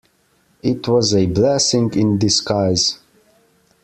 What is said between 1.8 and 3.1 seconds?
in disguise.